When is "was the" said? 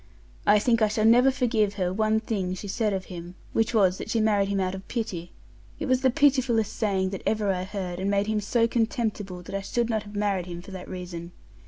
5.85-6.09